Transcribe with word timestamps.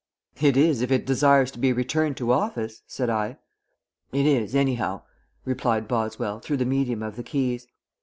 "It 0.41 0.57
is, 0.57 0.81
if 0.81 0.89
it 0.91 1.05
desires 1.05 1.51
to 1.51 1.59
be 1.59 1.71
returned 1.71 2.17
to 2.17 2.31
office," 2.31 2.81
said 2.87 3.07
I. 3.11 3.37
"It 4.11 4.25
is 4.25 4.55
anyhow," 4.55 5.03
replied 5.45 5.87
Boswell 5.87 6.39
through 6.39 6.57
the 6.57 6.65
medium 6.65 7.03
of 7.03 7.17
the 7.17 7.23
keys. 7.23 7.67